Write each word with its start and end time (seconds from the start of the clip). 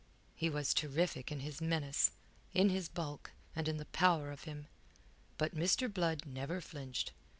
He 0.33 0.49
was 0.49 0.73
terrific 0.73 1.31
in 1.31 1.41
his 1.41 1.61
menace, 1.61 2.09
in 2.55 2.69
his 2.69 2.89
bulk, 2.89 3.33
and 3.55 3.67
in 3.67 3.77
the 3.77 3.85
power 3.85 4.31
of 4.31 4.45
him. 4.45 4.65
But 5.37 5.53
Mr. 5.53 5.93
Blood 5.93 6.25
never 6.25 6.59
flinched. 6.59 7.11